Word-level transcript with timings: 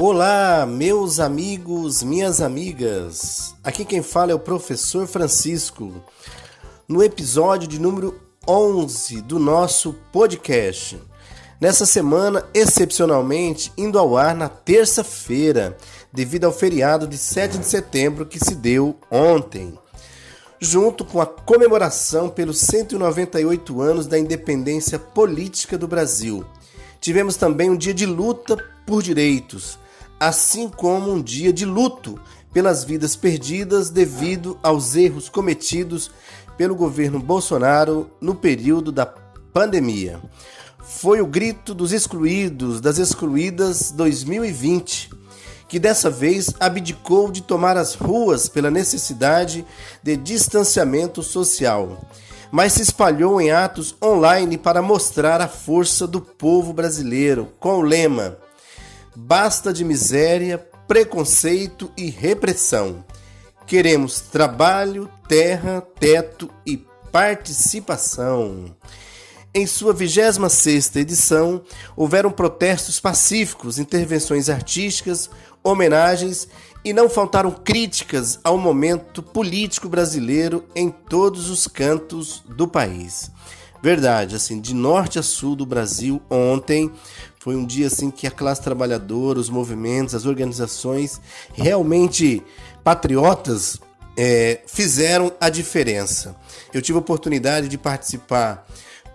Olá, 0.00 0.64
meus 0.64 1.18
amigos, 1.18 2.04
minhas 2.04 2.40
amigas. 2.40 3.52
Aqui 3.64 3.84
quem 3.84 4.00
fala 4.00 4.30
é 4.30 4.34
o 4.34 4.38
professor 4.38 5.08
Francisco. 5.08 5.92
No 6.86 7.02
episódio 7.02 7.66
de 7.66 7.80
número 7.80 8.14
11 8.46 9.20
do 9.22 9.40
nosso 9.40 9.94
podcast. 10.12 11.02
Nessa 11.60 11.84
semana, 11.84 12.46
excepcionalmente, 12.54 13.72
indo 13.76 13.98
ao 13.98 14.16
ar 14.16 14.36
na 14.36 14.48
terça-feira, 14.48 15.76
devido 16.12 16.44
ao 16.44 16.52
feriado 16.52 17.04
de 17.04 17.18
7 17.18 17.58
de 17.58 17.66
setembro 17.66 18.24
que 18.24 18.38
se 18.38 18.54
deu 18.54 18.94
ontem, 19.10 19.76
junto 20.60 21.04
com 21.04 21.20
a 21.20 21.26
comemoração 21.26 22.28
pelos 22.28 22.60
198 22.60 23.80
anos 23.80 24.06
da 24.06 24.16
independência 24.16 24.96
política 24.96 25.76
do 25.76 25.88
Brasil. 25.88 26.46
Tivemos 27.00 27.36
também 27.36 27.68
um 27.68 27.76
dia 27.76 27.92
de 27.92 28.06
luta 28.06 28.56
por 28.86 29.02
direitos, 29.02 29.76
assim 30.18 30.68
como 30.68 31.12
um 31.12 31.22
dia 31.22 31.52
de 31.52 31.64
luto 31.64 32.18
pelas 32.52 32.84
vidas 32.84 33.14
perdidas 33.14 33.90
devido 33.90 34.58
aos 34.62 34.96
erros 34.96 35.28
cometidos 35.28 36.10
pelo 36.56 36.74
governo 36.74 37.20
Bolsonaro 37.20 38.10
no 38.20 38.34
período 38.34 38.90
da 38.90 39.06
pandemia. 39.06 40.20
Foi 40.78 41.20
o 41.20 41.26
grito 41.26 41.74
dos 41.74 41.92
excluídos, 41.92 42.80
das 42.80 42.98
excluídas 42.98 43.92
2020, 43.92 45.10
que 45.68 45.78
dessa 45.78 46.08
vez 46.08 46.52
abdicou 46.58 47.30
de 47.30 47.42
tomar 47.42 47.76
as 47.76 47.94
ruas 47.94 48.48
pela 48.48 48.70
necessidade 48.70 49.64
de 50.02 50.16
distanciamento 50.16 51.22
social, 51.22 51.98
mas 52.50 52.72
se 52.72 52.82
espalhou 52.82 53.40
em 53.40 53.50
atos 53.50 53.94
online 54.02 54.56
para 54.56 54.80
mostrar 54.80 55.40
a 55.42 55.46
força 55.46 56.06
do 56.06 56.20
povo 56.20 56.72
brasileiro, 56.72 57.52
com 57.60 57.76
o 57.78 57.82
lema: 57.82 58.38
Basta 59.20 59.72
de 59.72 59.84
miséria, 59.84 60.58
preconceito 60.86 61.90
e 61.96 62.08
repressão. 62.08 63.04
Queremos 63.66 64.20
trabalho, 64.20 65.10
terra, 65.26 65.80
teto 65.80 66.48
e 66.64 66.76
participação. 67.10 68.76
Em 69.52 69.66
sua 69.66 69.92
26 69.92 70.94
edição, 70.94 71.62
houveram 71.96 72.30
protestos 72.30 73.00
pacíficos, 73.00 73.80
intervenções 73.80 74.48
artísticas, 74.48 75.28
homenagens 75.64 76.46
e 76.84 76.92
não 76.92 77.10
faltaram 77.10 77.50
críticas 77.50 78.38
ao 78.44 78.56
momento 78.56 79.20
político 79.20 79.88
brasileiro 79.88 80.64
em 80.76 80.90
todos 80.90 81.50
os 81.50 81.66
cantos 81.66 82.44
do 82.48 82.68
país. 82.68 83.32
Verdade, 83.82 84.34
assim, 84.34 84.60
de 84.60 84.74
norte 84.74 85.18
a 85.18 85.22
sul 85.22 85.54
do 85.54 85.64
Brasil, 85.64 86.20
ontem 86.28 86.90
foi 87.48 87.56
um 87.56 87.64
dia 87.64 87.86
assim 87.86 88.10
que 88.10 88.26
a 88.26 88.30
classe 88.30 88.60
trabalhadora, 88.60 89.38
os 89.38 89.48
movimentos, 89.48 90.14
as 90.14 90.26
organizações 90.26 91.18
realmente 91.54 92.42
patriotas 92.84 93.78
é, 94.18 94.60
fizeram 94.66 95.32
a 95.40 95.48
diferença. 95.48 96.36
Eu 96.74 96.82
tive 96.82 96.98
a 96.98 97.00
oportunidade 97.00 97.66
de 97.66 97.78
participar 97.78 98.66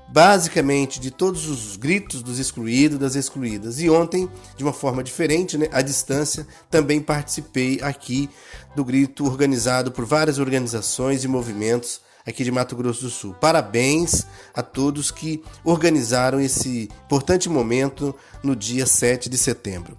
basicamente 0.09 0.99
de 0.99 1.11
todos 1.11 1.47
os 1.47 1.77
gritos 1.77 2.23
dos 2.23 2.39
excluídos, 2.39 2.97
das 2.97 3.13
excluídas. 3.13 3.79
E 3.79 3.87
ontem, 3.87 4.27
de 4.57 4.63
uma 4.63 4.73
forma 4.73 5.03
diferente, 5.03 5.55
né, 5.55 5.67
à 5.71 5.83
distância, 5.83 6.47
também 6.71 6.99
participei 6.99 7.81
aqui 7.83 8.27
do 8.75 8.83
grito 8.83 9.25
organizado 9.25 9.91
por 9.91 10.05
várias 10.05 10.39
organizações 10.39 11.23
e 11.23 11.27
movimentos 11.27 12.01
aqui 12.25 12.43
de 12.43 12.51
Mato 12.51 12.75
Grosso 12.75 13.01
do 13.03 13.09
Sul. 13.09 13.35
Parabéns 13.39 14.25
a 14.53 14.61
todos 14.61 15.11
que 15.11 15.43
organizaram 15.63 16.39
esse 16.39 16.89
importante 17.05 17.49
momento 17.49 18.15
no 18.41 18.55
dia 18.55 18.85
7 18.85 19.29
de 19.29 19.37
setembro. 19.37 19.97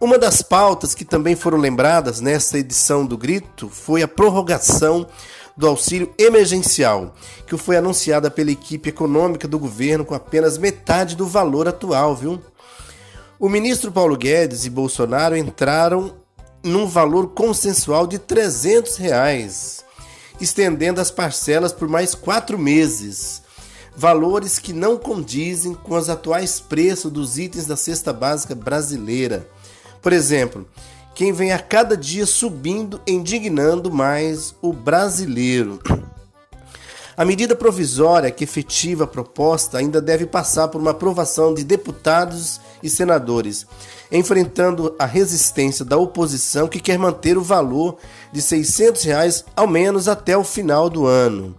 Uma 0.00 0.16
das 0.16 0.42
pautas 0.42 0.94
que 0.94 1.04
também 1.04 1.34
foram 1.34 1.58
lembradas 1.58 2.20
nesta 2.20 2.58
edição 2.58 3.04
do 3.04 3.18
Grito 3.18 3.68
foi 3.68 4.02
a 4.02 4.08
prorrogação 4.08 5.06
do 5.56 5.66
auxílio 5.66 6.14
emergencial, 6.16 7.12
que 7.44 7.56
foi 7.56 7.76
anunciada 7.76 8.30
pela 8.30 8.52
equipe 8.52 8.90
econômica 8.90 9.48
do 9.48 9.58
governo 9.58 10.04
com 10.04 10.14
apenas 10.14 10.56
metade 10.56 11.16
do 11.16 11.26
valor 11.26 11.66
atual, 11.66 12.14
viu? 12.14 12.40
O 13.40 13.48
ministro 13.48 13.90
Paulo 13.90 14.16
Guedes 14.16 14.64
e 14.64 14.70
Bolsonaro 14.70 15.36
entraram 15.36 16.14
num 16.62 16.86
valor 16.86 17.30
consensual 17.30 18.06
de 18.06 18.20
300 18.20 18.96
reais, 18.96 19.84
estendendo 20.40 21.00
as 21.00 21.10
parcelas 21.10 21.72
por 21.72 21.88
mais 21.88 22.14
quatro 22.14 22.58
meses. 22.58 23.42
Valores 23.96 24.58
que 24.58 24.72
não 24.72 24.96
condizem 24.96 25.74
com 25.74 25.96
os 25.96 26.08
atuais 26.08 26.60
preços 26.60 27.10
dos 27.10 27.38
itens 27.38 27.66
da 27.66 27.76
cesta 27.76 28.12
básica 28.12 28.54
brasileira. 28.54 29.48
Por 30.00 30.12
exemplo, 30.12 30.66
quem 31.14 31.32
vem 31.32 31.52
a 31.52 31.58
cada 31.58 31.96
dia 31.96 32.24
subindo, 32.24 33.00
indignando 33.06 33.90
mais 33.90 34.54
o 34.62 34.72
brasileiro. 34.72 35.80
A 37.18 37.24
medida 37.24 37.56
provisória 37.56 38.30
que 38.30 38.44
efetiva 38.44 39.02
a 39.02 39.06
proposta 39.08 39.78
ainda 39.78 40.00
deve 40.00 40.24
passar 40.24 40.68
por 40.68 40.80
uma 40.80 40.92
aprovação 40.92 41.52
de 41.52 41.64
deputados 41.64 42.60
e 42.80 42.88
senadores, 42.88 43.66
enfrentando 44.12 44.94
a 45.00 45.04
resistência 45.04 45.84
da 45.84 45.96
oposição 45.96 46.68
que 46.68 46.78
quer 46.78 46.96
manter 46.96 47.36
o 47.36 47.42
valor 47.42 47.96
de 48.30 48.40
600 48.40 49.02
reais 49.02 49.44
ao 49.56 49.66
menos 49.66 50.06
até 50.06 50.36
o 50.36 50.44
final 50.44 50.88
do 50.88 51.06
ano. 51.06 51.56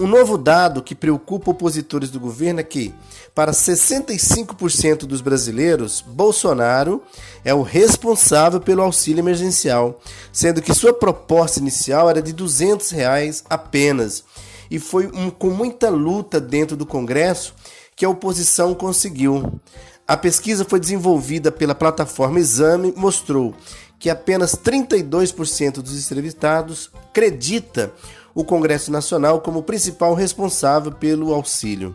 Um 0.00 0.08
novo 0.08 0.36
dado 0.36 0.82
que 0.82 0.96
preocupa 0.96 1.52
opositores 1.52 2.10
do 2.10 2.18
governo 2.18 2.58
é 2.58 2.64
que, 2.64 2.92
para 3.36 3.52
65% 3.52 5.06
dos 5.06 5.20
brasileiros, 5.20 6.00
Bolsonaro 6.04 7.00
é 7.44 7.54
o 7.54 7.62
responsável 7.62 8.60
pelo 8.60 8.82
auxílio 8.82 9.20
emergencial, 9.20 10.00
sendo 10.32 10.60
que 10.60 10.74
sua 10.74 10.92
proposta 10.92 11.60
inicial 11.60 12.10
era 12.10 12.20
de 12.20 12.32
200 12.32 12.90
reais 12.90 13.44
apenas. 13.48 14.24
E 14.70 14.78
foi 14.78 15.06
um, 15.06 15.30
com 15.30 15.50
muita 15.50 15.88
luta 15.90 16.40
dentro 16.40 16.76
do 16.76 16.86
Congresso 16.86 17.54
que 17.94 18.04
a 18.04 18.08
oposição 18.08 18.74
conseguiu. 18.74 19.60
A 20.06 20.16
pesquisa 20.16 20.64
foi 20.64 20.80
desenvolvida 20.80 21.52
pela 21.52 21.74
plataforma 21.74 22.40
Exame 22.40 22.92
mostrou 22.96 23.54
que 23.98 24.10
apenas 24.10 24.56
32% 24.56 25.74
dos 25.74 26.04
entrevistados 26.04 26.90
acredita 27.10 27.92
o 28.34 28.44
Congresso 28.44 28.90
Nacional 28.90 29.40
como 29.40 29.62
principal 29.62 30.14
responsável 30.14 30.90
pelo 30.90 31.32
auxílio. 31.32 31.94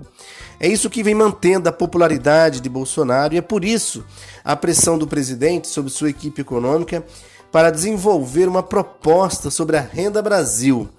É 0.60 0.68
isso 0.68 0.90
que 0.90 1.04
vem 1.04 1.14
mantendo 1.14 1.68
a 1.68 1.72
popularidade 1.72 2.62
de 2.62 2.70
Bolsonaro 2.70 3.34
e 3.34 3.38
é 3.38 3.42
por 3.42 3.66
isso 3.66 4.06
a 4.44 4.56
pressão 4.56 4.98
do 4.98 5.08
presidente 5.08 5.68
sobre 5.68 5.92
sua 5.92 6.10
equipe 6.10 6.42
econômica 6.42 7.04
para 7.52 7.72
desenvolver 7.72 8.48
uma 8.48 8.64
proposta 8.64 9.50
sobre 9.50 9.78
a 9.78 9.82
Renda 9.82 10.22
Brasil, 10.22 10.90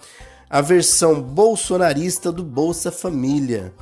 a 0.48 0.60
versão 0.60 1.20
bolsonarista 1.20 2.32
do 2.32 2.42
Bolsa 2.42 2.90
Família, 2.90 3.72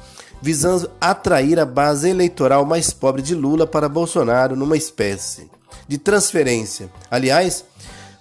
visando 0.40 0.90
atrair 1.00 1.58
a 1.58 1.66
base 1.66 2.08
eleitoral 2.08 2.64
mais 2.64 2.92
pobre 2.92 3.22
de 3.22 3.34
Lula 3.34 3.66
para 3.66 3.88
Bolsonaro 3.88 4.56
numa 4.56 4.76
espécie 4.76 5.50
de 5.88 5.98
transferência. 5.98 6.90
Aliás, 7.10 7.64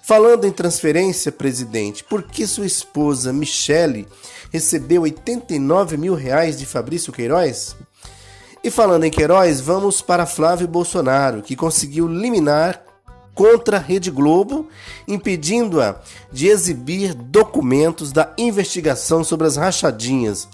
Falando 0.08 0.46
em 0.46 0.52
transferência, 0.52 1.32
presidente, 1.32 2.04
por 2.04 2.22
que 2.22 2.46
sua 2.46 2.68
esposa 2.68 3.34
Michele 3.34 4.08
recebeu 4.52 5.02
89 5.02 5.98
mil 5.98 6.14
reais 6.14 6.60
de 6.60 6.66
Fabrício 6.68 7.12
Queiroz? 7.12 7.76
E 8.64 8.70
falando 8.70 9.06
em 9.06 9.10
Queiroz, 9.10 9.62
vamos 9.62 10.04
para 10.04 10.28
Flávio 10.28 10.68
Bolsonaro, 10.68 11.42
que 11.42 11.56
conseguiu 11.56 12.08
liminar 12.08 12.84
contra 13.36 13.78
a 13.78 13.80
Rede 13.80 14.10
Globo, 14.10 14.68
impedindo-a 15.08 16.02
de 16.32 16.48
exibir 16.48 17.14
documentos 17.14 18.12
da 18.12 18.34
investigação 18.38 19.24
sobre 19.24 19.46
as 19.46 19.58
rachadinhas 19.58 20.48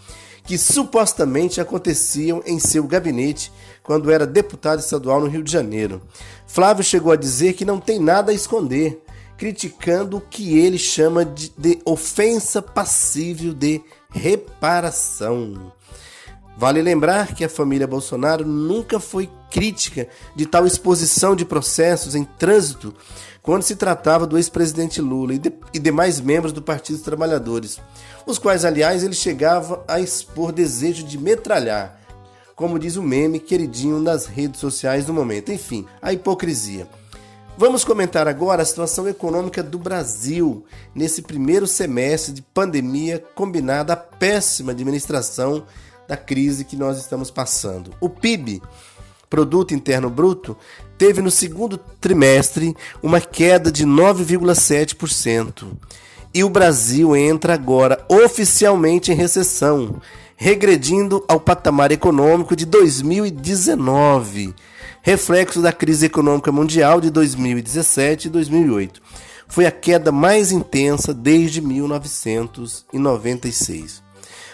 que 0.43 0.57
supostamente 0.57 1.61
aconteciam 1.61 2.41
em 2.45 2.59
seu 2.59 2.83
gabinete 2.83 3.51
quando 3.83 4.11
era 4.11 4.25
deputado 4.25 4.79
estadual 4.79 5.21
no 5.21 5.27
Rio 5.27 5.43
de 5.43 5.51
Janeiro. 5.51 6.01
Flávio 6.47 6.83
chegou 6.83 7.11
a 7.11 7.15
dizer 7.15 7.53
que 7.53 7.63
não 7.63 7.79
tem 7.79 7.99
nada 7.99 8.31
a 8.31 8.35
esconder 8.35 9.01
criticando 9.37 10.17
o 10.17 10.21
que 10.21 10.59
ele 10.59 10.77
chama 10.77 11.25
de, 11.25 11.51
de 11.57 11.79
ofensa 11.85 12.61
passível 12.61 13.53
de 13.53 13.81
reparação. 14.11 15.71
Vale 16.61 16.79
lembrar 16.79 17.33
que 17.33 17.43
a 17.43 17.49
família 17.49 17.87
Bolsonaro 17.87 18.45
nunca 18.45 18.99
foi 18.99 19.27
crítica 19.49 20.07
de 20.35 20.45
tal 20.45 20.67
exposição 20.67 21.35
de 21.35 21.43
processos 21.43 22.13
em 22.13 22.23
trânsito 22.23 22.93
quando 23.41 23.63
se 23.63 23.75
tratava 23.75 24.27
do 24.27 24.37
ex-presidente 24.37 25.01
Lula 25.01 25.33
e, 25.33 25.39
de, 25.39 25.51
e 25.73 25.79
demais 25.79 26.21
membros 26.21 26.53
do 26.53 26.61
Partido 26.61 26.97
dos 26.97 27.03
Trabalhadores, 27.03 27.79
os 28.27 28.37
quais, 28.37 28.63
aliás, 28.63 29.03
ele 29.03 29.15
chegava 29.15 29.83
a 29.87 29.99
expor 29.99 30.51
desejo 30.51 31.03
de 31.03 31.17
metralhar, 31.17 31.99
como 32.55 32.77
diz 32.77 32.95
o 32.95 33.01
meme 33.01 33.39
queridinho 33.39 33.99
nas 33.99 34.27
redes 34.27 34.59
sociais 34.59 35.03
do 35.07 35.13
momento. 35.15 35.51
Enfim, 35.51 35.87
a 35.99 36.13
hipocrisia. 36.13 36.87
Vamos 37.57 37.83
comentar 37.83 38.27
agora 38.27 38.61
a 38.61 38.65
situação 38.65 39.07
econômica 39.07 39.63
do 39.63 39.79
Brasil 39.79 40.63
nesse 40.93 41.23
primeiro 41.23 41.65
semestre 41.65 42.31
de 42.31 42.43
pandemia 42.43 43.17
combinada 43.33 43.93
à 43.93 43.97
péssima 43.97 44.73
administração 44.73 45.65
da 46.11 46.17
crise 46.17 46.65
que 46.65 46.75
nós 46.75 46.97
estamos 46.97 47.31
passando. 47.31 47.93
O 48.01 48.09
PIB 48.09 48.61
produto 49.29 49.73
interno 49.73 50.09
bruto, 50.09 50.57
teve 50.97 51.21
no 51.21 51.31
segundo 51.31 51.77
trimestre 51.77 52.75
uma 53.01 53.21
queda 53.21 53.71
de 53.71 53.85
9,7%. 53.85 55.71
E 56.33 56.43
o 56.43 56.49
Brasil 56.49 57.15
entra 57.15 57.53
agora 57.53 58.05
oficialmente 58.09 59.09
em 59.09 59.15
recessão, 59.15 60.01
regredindo 60.35 61.23
ao 61.29 61.39
patamar 61.39 61.93
econômico 61.93 62.57
de 62.57 62.65
2019, 62.65 64.53
reflexo 65.01 65.61
da 65.61 65.71
crise 65.71 66.07
econômica 66.07 66.51
mundial 66.51 66.99
de 66.99 67.09
2017 67.09 68.27
e 68.27 68.31
2008. 68.31 69.01
Foi 69.47 69.65
a 69.65 69.71
queda 69.71 70.11
mais 70.11 70.51
intensa 70.51 71.13
desde 71.13 71.61
1996. 71.61 74.10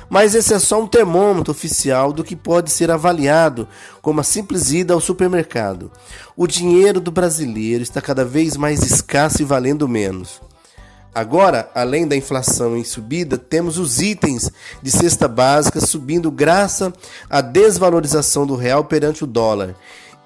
Mas 0.10 0.36
esse 0.36 0.54
é 0.54 0.60
só 0.60 0.82
um 0.82 0.88
termômetro 0.88 1.52
oficial 1.52 2.14
do 2.14 2.24
que 2.24 2.36
pode 2.36 2.72
ser 2.72 2.90
avaliado 2.90 3.68
como 4.02 4.22
a 4.22 4.24
simples 4.24 4.72
ida 4.72 4.94
ao 4.94 5.02
supermercado. 5.02 5.92
O 6.36 6.48
dinheiro 6.48 7.00
do 7.00 7.12
brasileiro 7.12 7.84
está 7.84 8.02
cada 8.02 8.24
vez 8.24 8.56
mais 8.56 8.82
escasso 8.84 9.42
e 9.42 9.46
valendo 9.46 9.88
menos. 9.88 10.42
Agora, 11.14 11.70
além 11.74 12.08
da 12.08 12.16
inflação 12.16 12.78
em 12.78 12.84
subida, 12.84 13.38
temos 13.38 13.80
os 13.80 14.00
itens 14.00 14.52
de 14.84 14.92
cesta 14.92 15.28
básica 15.28 15.82
subindo 15.82 16.30
graças 16.30 16.94
à 17.30 17.42
desvalorização 17.42 18.46
do 18.46 18.56
real 18.56 18.86
perante 18.86 19.24
o 19.24 19.28
dólar 19.28 19.76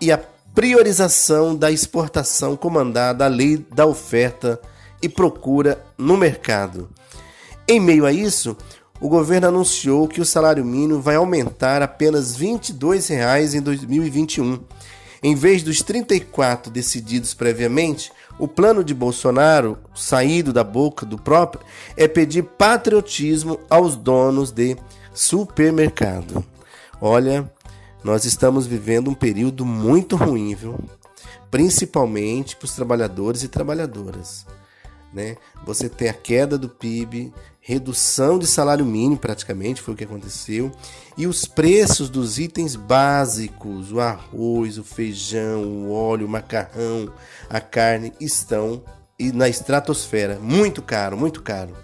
e 0.01 0.11
a 0.11 0.19
priorização 0.53 1.55
da 1.55 1.71
exportação 1.71 2.57
comandada 2.57 3.23
à 3.23 3.29
lei 3.29 3.65
da 3.73 3.85
oferta 3.85 4.59
e 5.01 5.07
procura 5.07 5.81
no 5.97 6.17
mercado. 6.17 6.89
Em 7.67 7.79
meio 7.79 8.05
a 8.05 8.11
isso, 8.11 8.57
o 9.01 9.09
governo 9.09 9.47
anunciou 9.47 10.07
que 10.07 10.21
o 10.21 10.25
salário 10.25 10.63
mínimo 10.63 11.01
vai 11.01 11.15
aumentar 11.15 11.81
apenas 11.81 12.35
R$ 12.35 12.47
22,00 12.49 13.55
em 13.55 13.61
2021. 13.61 14.59
Em 15.23 15.35
vez 15.35 15.63
dos 15.63 15.81
34 15.81 16.71
decididos 16.71 17.33
previamente, 17.33 18.11
o 18.37 18.47
plano 18.47 18.83
de 18.83 18.93
Bolsonaro, 18.93 19.77
saído 19.95 20.53
da 20.53 20.63
boca 20.63 21.03
do 21.03 21.17
próprio, 21.17 21.63
é 21.97 22.07
pedir 22.07 22.43
patriotismo 22.43 23.59
aos 23.69 23.95
donos 23.95 24.51
de 24.51 24.77
supermercado. 25.13 26.45
Olha, 27.01 27.51
nós 28.03 28.25
estamos 28.25 28.67
vivendo 28.67 29.09
um 29.09 29.15
período 29.15 29.65
muito 29.65 30.15
ruim, 30.15 30.53
viu? 30.53 30.75
Principalmente 31.49 32.55
para 32.55 32.65
os 32.65 32.73
trabalhadores 32.75 33.41
e 33.43 33.47
trabalhadoras. 33.47 34.45
Né? 35.13 35.35
Você 35.65 35.89
tem 35.89 36.09
a 36.09 36.13
queda 36.13 36.57
do 36.57 36.69
PIB, 36.69 37.33
redução 37.59 38.39
de 38.39 38.47
salário 38.47 38.85
mínimo, 38.85 39.17
praticamente 39.17 39.81
foi 39.81 39.93
o 39.93 39.97
que 39.97 40.03
aconteceu, 40.03 40.71
e 41.17 41.27
os 41.27 41.45
preços 41.45 42.09
dos 42.09 42.39
itens 42.39 42.75
básicos, 42.75 43.91
o 43.91 43.99
arroz, 43.99 44.77
o 44.77 44.83
feijão, 44.83 45.63
o 45.63 45.91
óleo, 45.91 46.25
o 46.25 46.29
macarrão, 46.29 47.11
a 47.49 47.59
carne, 47.59 48.13
estão 48.19 48.83
na 49.33 49.47
estratosfera. 49.47 50.39
Muito 50.39 50.81
caro, 50.81 51.15
muito 51.15 51.43
caro. 51.43 51.75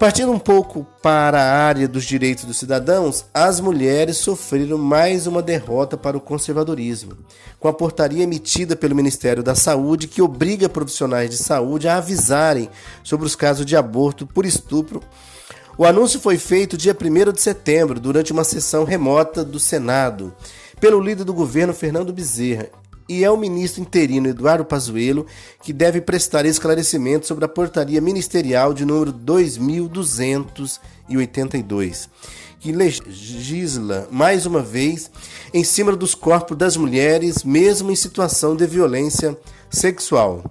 Partindo 0.00 0.32
um 0.32 0.38
pouco 0.38 0.86
para 1.02 1.38
a 1.38 1.58
área 1.58 1.86
dos 1.86 2.04
direitos 2.04 2.46
dos 2.46 2.56
cidadãos, 2.56 3.26
as 3.34 3.60
mulheres 3.60 4.16
sofreram 4.16 4.78
mais 4.78 5.26
uma 5.26 5.42
derrota 5.42 5.94
para 5.94 6.16
o 6.16 6.20
conservadorismo, 6.22 7.18
com 7.58 7.68
a 7.68 7.72
portaria 7.74 8.22
emitida 8.22 8.74
pelo 8.74 8.96
Ministério 8.96 9.42
da 9.42 9.54
Saúde 9.54 10.08
que 10.08 10.22
obriga 10.22 10.70
profissionais 10.70 11.28
de 11.28 11.36
saúde 11.36 11.86
a 11.86 11.98
avisarem 11.98 12.70
sobre 13.04 13.26
os 13.26 13.36
casos 13.36 13.66
de 13.66 13.76
aborto 13.76 14.26
por 14.26 14.46
estupro. 14.46 15.02
O 15.76 15.84
anúncio 15.84 16.18
foi 16.18 16.38
feito 16.38 16.78
dia 16.78 16.96
1 16.98 17.32
de 17.34 17.42
setembro, 17.42 18.00
durante 18.00 18.32
uma 18.32 18.42
sessão 18.42 18.84
remota 18.84 19.44
do 19.44 19.60
Senado, 19.60 20.34
pelo 20.80 20.98
líder 20.98 21.24
do 21.24 21.34
governo 21.34 21.74
Fernando 21.74 22.10
Bezerra, 22.10 22.70
e 23.10 23.22
é 23.24 23.30
o 23.30 23.36
ministro 23.36 23.82
interino 23.82 24.28
Eduardo 24.28 24.64
Pazuello 24.64 25.26
que 25.64 25.72
deve 25.72 26.00
prestar 26.00 26.46
esclarecimento 26.46 27.26
sobre 27.26 27.44
a 27.44 27.48
portaria 27.48 28.00
ministerial 28.00 28.72
de 28.72 28.84
número 28.84 29.10
2282, 29.10 32.08
que 32.60 32.70
legisla 32.70 34.06
mais 34.12 34.46
uma 34.46 34.62
vez 34.62 35.10
em 35.52 35.64
cima 35.64 35.96
dos 35.96 36.14
corpos 36.14 36.56
das 36.56 36.76
mulheres, 36.76 37.42
mesmo 37.42 37.90
em 37.90 37.96
situação 37.96 38.54
de 38.54 38.64
violência 38.64 39.36
sexual. 39.68 40.44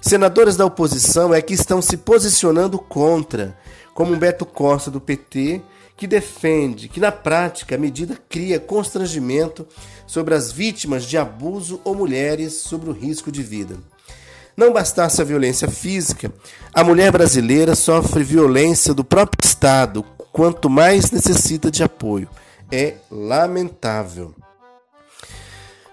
Senadores 0.00 0.54
da 0.54 0.64
oposição 0.64 1.34
é 1.34 1.42
que 1.42 1.54
estão 1.54 1.82
se 1.82 1.96
posicionando 1.96 2.78
contra, 2.78 3.58
como 3.92 4.14
Humberto 4.14 4.46
Costa 4.46 4.92
do 4.92 5.00
PT, 5.00 5.60
que 6.00 6.06
defende 6.06 6.88
que 6.88 6.98
na 6.98 7.12
prática 7.12 7.74
a 7.74 7.78
medida 7.78 8.18
cria 8.26 8.58
constrangimento 8.58 9.66
sobre 10.06 10.34
as 10.34 10.50
vítimas 10.50 11.04
de 11.04 11.18
abuso 11.18 11.78
ou 11.84 11.94
mulheres 11.94 12.54
sobre 12.54 12.88
o 12.88 12.92
risco 12.94 13.30
de 13.30 13.42
vida. 13.42 13.76
Não 14.56 14.72
bastasse 14.72 15.20
a 15.20 15.24
violência 15.26 15.68
física, 15.68 16.32
a 16.72 16.82
mulher 16.82 17.12
brasileira 17.12 17.74
sofre 17.74 18.24
violência 18.24 18.94
do 18.94 19.04
próprio 19.04 19.46
Estado, 19.46 20.02
quanto 20.32 20.70
mais 20.70 21.10
necessita 21.10 21.70
de 21.70 21.82
apoio. 21.82 22.30
É 22.72 22.94
lamentável. 23.10 24.34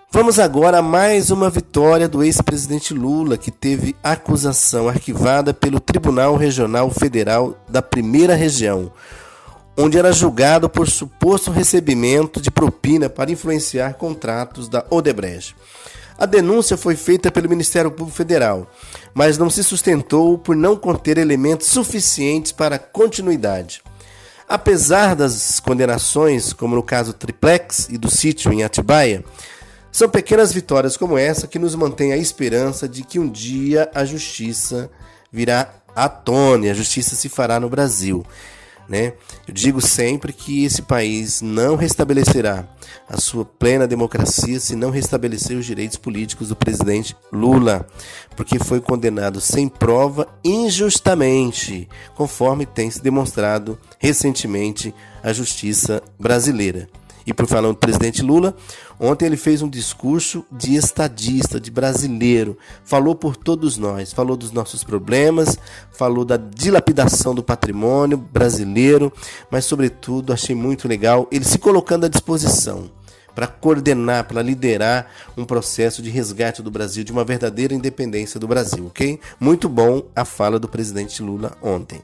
Vamos 0.09 0.39
agora 0.39 0.77
a 0.77 0.81
mais 0.81 1.31
uma 1.31 1.49
vitória 1.49 2.07
do 2.07 2.23
ex-presidente 2.23 2.93
Lula, 2.93 3.37
que 3.37 3.51
teve 3.51 3.93
acusação 4.01 4.87
arquivada 4.87 5.53
pelo 5.53 5.81
Tribunal 5.81 6.37
Regional 6.37 6.89
Federal 6.89 7.57
da 7.67 7.81
Primeira 7.81 8.35
Região 8.35 8.89
onde 9.77 9.97
era 9.97 10.11
julgado 10.11 10.67
por 10.67 10.89
suposto 10.89 11.51
recebimento 11.51 12.41
de 12.41 12.49
propina 12.49 13.07
para 13.07 13.31
influenciar 13.31 13.93
contratos 13.93 14.67
da 14.67 14.83
Odebrecht. 14.89 15.55
A 16.17 16.25
denúncia 16.25 16.75
foi 16.75 16.95
feita 16.95 17.31
pelo 17.31 17.47
Ministério 17.47 17.91
Público 17.91 18.17
Federal, 18.17 18.67
mas 19.13 19.37
não 19.37 19.51
se 19.51 19.63
sustentou 19.63 20.35
por 20.39 20.55
não 20.55 20.75
conter 20.75 21.19
elementos 21.19 21.67
suficientes 21.67 22.51
para 22.51 22.79
continuidade. 22.79 23.83
Apesar 24.49 25.15
das 25.15 25.59
condenações, 25.59 26.53
como 26.53 26.75
no 26.75 26.81
caso 26.81 27.13
Triplex 27.13 27.87
e 27.91 27.99
do 27.99 28.09
sítio 28.09 28.51
em 28.51 28.63
Atibaia, 28.63 29.23
são 29.91 30.09
pequenas 30.09 30.51
vitórias 30.51 30.97
como 30.97 31.17
essa 31.17 31.47
que 31.47 31.59
nos 31.59 31.75
mantêm 31.75 32.13
a 32.13 32.17
esperança 32.17 32.87
de 32.87 33.03
que 33.03 33.19
um 33.19 33.29
dia 33.29 33.89
a 33.93 34.03
justiça 34.03 34.89
virá 35.31 35.69
à 35.95 36.09
tona 36.09 36.67
e 36.67 36.69
a 36.71 36.73
justiça 36.73 37.15
se 37.15 37.29
fará 37.29 37.59
no 37.59 37.69
Brasil. 37.69 38.25
Né? 38.87 39.13
Eu 39.45 39.53
digo 39.53 39.81
sempre 39.81 40.31
que 40.31 40.63
esse 40.63 40.81
país 40.81 41.41
não 41.41 41.75
restabelecerá 41.75 42.65
a 43.07 43.17
sua 43.17 43.43
plena 43.43 43.85
democracia 43.87 44.59
se 44.59 44.75
não 44.75 44.89
restabelecer 44.89 45.57
os 45.57 45.65
direitos 45.65 45.97
políticos 45.97 46.49
do 46.49 46.55
presidente 46.55 47.15
Lula, 47.31 47.85
porque 48.35 48.59
foi 48.59 48.79
condenado 48.79 49.41
sem 49.41 49.67
prova 49.67 50.27
injustamente, 50.43 51.87
conforme 52.15 52.65
tem 52.65 52.89
se 52.89 53.01
demonstrado 53.01 53.77
recentemente 53.99 54.93
a 55.21 55.33
justiça 55.33 56.01
brasileira. 56.19 56.87
E 57.27 57.33
por 57.33 57.45
falar 57.45 57.67
do 57.67 57.75
presidente 57.75 58.21
Lula, 58.21 58.55
ontem 58.97 59.25
ele 59.25 59.35
fez 59.35 59.61
um 59.61 59.67
discurso 59.67 60.45
de 60.49 60.75
estadista, 60.75 61.59
de 61.59 61.69
brasileiro. 61.69 62.57
Falou 62.85 63.13
por 63.13 63.35
todos 63.35 63.77
nós, 63.77 64.13
falou 64.13 64.37
dos 64.37 64.53
nossos 64.53 64.81
problemas, 64.81 65.59
falou 65.91 66.23
da 66.23 66.37
dilapidação 66.37 67.35
do 67.35 67.43
patrimônio 67.43 68.17
brasileiro, 68.17 69.11
mas 69.51 69.65
sobretudo 69.65 70.31
achei 70.31 70.55
muito 70.55 70.87
legal 70.87 71.27
ele 71.29 71.43
se 71.43 71.57
colocando 71.59 72.05
à 72.05 72.07
disposição 72.07 72.89
para 73.35 73.45
coordenar, 73.45 74.23
para 74.23 74.41
liderar 74.41 75.11
um 75.35 75.43
processo 75.43 76.01
de 76.01 76.09
resgate 76.09 76.63
do 76.63 76.71
Brasil, 76.71 77.03
de 77.03 77.11
uma 77.11 77.25
verdadeira 77.25 77.73
independência 77.73 78.39
do 78.39 78.47
Brasil, 78.47 78.87
ok? 78.87 79.19
Muito 79.37 79.67
bom 79.67 80.01
a 80.15 80.23
fala 80.23 80.57
do 80.57 80.67
presidente 80.67 81.21
Lula 81.21 81.55
ontem. 81.61 82.01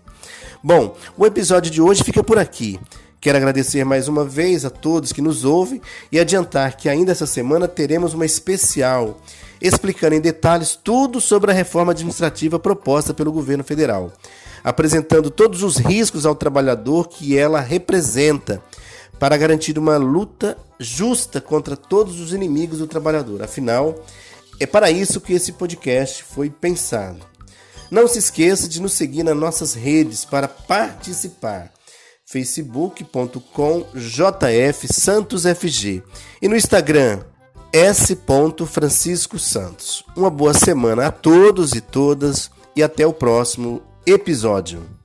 Bom, 0.62 0.96
o 1.18 1.26
episódio 1.26 1.72
de 1.72 1.82
hoje 1.82 2.04
fica 2.04 2.24
por 2.24 2.38
aqui. 2.38 2.80
Quero 3.24 3.38
agradecer 3.38 3.86
mais 3.86 4.10
uma 4.10 4.26
vez 4.26 4.66
a 4.66 4.70
todos 4.70 5.14
que 5.14 5.22
nos 5.22 5.46
ouvem 5.46 5.82
e 6.12 6.20
adiantar 6.20 6.76
que 6.76 6.90
ainda 6.90 7.14
essa 7.14 7.26
semana 7.26 7.70
teremos 7.70 8.14
uma 8.14 8.26
especial 8.26 9.18
explicando 9.62 10.14
em 10.14 10.20
detalhes 10.20 10.78
tudo 10.84 11.22
sobre 11.22 11.50
a 11.50 11.54
reforma 11.54 11.94
administrativa 11.94 12.60
proposta 12.60 13.14
pelo 13.14 13.32
governo 13.32 13.64
federal, 13.64 14.12
apresentando 14.62 15.30
todos 15.30 15.64
os 15.64 15.78
riscos 15.78 16.26
ao 16.26 16.36
trabalhador 16.36 17.08
que 17.08 17.38
ela 17.38 17.62
representa 17.62 18.62
para 19.18 19.38
garantir 19.38 19.80
uma 19.80 19.96
luta 19.96 20.58
justa 20.78 21.40
contra 21.40 21.78
todos 21.78 22.20
os 22.20 22.34
inimigos 22.34 22.80
do 22.80 22.88
trabalhador. 22.88 23.42
Afinal, 23.42 24.04
é 24.60 24.66
para 24.66 24.92
isso 24.92 25.22
que 25.22 25.32
esse 25.32 25.54
podcast 25.54 26.26
foi 26.26 26.50
pensado. 26.50 27.26
Não 27.90 28.06
se 28.06 28.20
esqueça 28.20 28.68
de 28.68 28.82
nos 28.82 28.92
seguir 28.92 29.24
nas 29.24 29.38
nossas 29.38 29.74
redes 29.74 30.26
para 30.26 30.50
participar 30.50 31.72
facebook.com 32.34 33.86
jfsantosfg 33.94 36.02
e 36.42 36.48
no 36.48 36.56
Instagram 36.56 37.20
s. 37.72 38.18
Francisco 38.66 39.38
Santos. 39.38 40.04
Uma 40.16 40.32
boa 40.32 40.54
semana 40.54 41.08
a 41.08 41.12
todos 41.12 41.74
e 41.74 41.82
todas 41.82 42.50
e 42.76 42.82
até 42.82 43.06
o 43.06 43.14
próximo 43.14 43.84
episódio. 44.06 45.03